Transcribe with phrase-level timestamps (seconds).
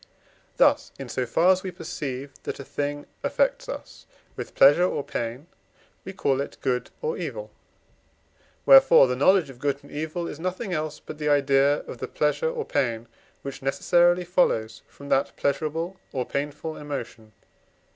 [0.57, 5.03] Thus, in so far as we perceive that a thing affects us with pleasure or
[5.03, 5.45] pain,
[6.05, 7.51] we call it good or evil;
[8.65, 12.07] wherefore the knowledge of good and evil is nothing else but the idea of the
[12.07, 13.07] pleasure or pain,
[13.43, 17.45] which necessarily follows from that pleasurable or painful emotion (II.